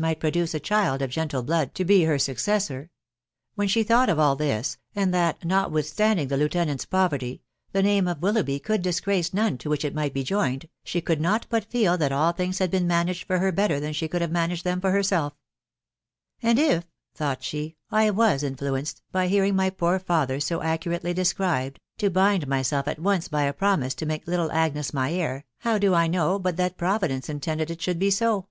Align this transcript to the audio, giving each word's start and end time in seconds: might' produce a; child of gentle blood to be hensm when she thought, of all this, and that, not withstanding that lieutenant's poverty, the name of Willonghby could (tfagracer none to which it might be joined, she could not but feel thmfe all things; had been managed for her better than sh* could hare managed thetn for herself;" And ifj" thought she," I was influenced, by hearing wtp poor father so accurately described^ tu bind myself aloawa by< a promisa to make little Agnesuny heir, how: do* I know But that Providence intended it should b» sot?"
might' 0.00 0.20
produce 0.20 0.54
a; 0.54 0.60
child 0.60 1.02
of 1.02 1.10
gentle 1.10 1.42
blood 1.42 1.74
to 1.74 1.84
be 1.84 2.04
hensm 2.04 2.88
when 3.56 3.66
she 3.66 3.82
thought, 3.82 4.08
of 4.08 4.16
all 4.16 4.36
this, 4.36 4.78
and 4.94 5.12
that, 5.12 5.44
not 5.44 5.72
withstanding 5.72 6.28
that 6.28 6.36
lieutenant's 6.36 6.84
poverty, 6.84 7.42
the 7.72 7.82
name 7.82 8.06
of 8.06 8.20
Willonghby 8.20 8.60
could 8.62 8.84
(tfagracer 8.84 9.34
none 9.34 9.58
to 9.58 9.68
which 9.68 9.84
it 9.84 9.96
might 9.96 10.14
be 10.14 10.22
joined, 10.22 10.68
she 10.84 11.00
could 11.00 11.20
not 11.20 11.46
but 11.50 11.64
feel 11.64 11.98
thmfe 11.98 12.12
all 12.12 12.30
things; 12.30 12.60
had 12.60 12.70
been 12.70 12.86
managed 12.86 13.26
for 13.26 13.40
her 13.40 13.50
better 13.50 13.80
than 13.80 13.92
sh* 13.92 14.04
could 14.08 14.20
hare 14.22 14.28
managed 14.30 14.64
thetn 14.64 14.80
for 14.80 14.92
herself;" 14.92 15.32
And 16.44 16.60
ifj" 16.60 16.84
thought 17.16 17.42
she," 17.42 17.74
I 18.06 18.10
was 18.10 18.44
influenced, 18.44 19.02
by 19.10 19.26
hearing 19.26 19.54
wtp 19.54 19.78
poor 19.78 19.98
father 19.98 20.38
so 20.38 20.62
accurately 20.62 21.12
described^ 21.12 21.78
tu 21.96 22.08
bind 22.08 22.46
myself 22.46 22.86
aloawa 22.86 23.28
by< 23.30 23.42
a 23.46 23.52
promisa 23.52 23.96
to 23.96 24.06
make 24.06 24.28
little 24.28 24.50
Agnesuny 24.50 25.16
heir, 25.18 25.44
how: 25.62 25.76
do* 25.76 25.92
I 25.92 26.06
know 26.06 26.38
But 26.38 26.56
that 26.56 26.76
Providence 26.78 27.28
intended 27.28 27.68
it 27.68 27.82
should 27.82 27.98
b» 27.98 28.10
sot?" 28.12 28.46